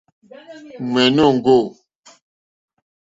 [0.87, 1.55] Ŋmèní òŋɡô.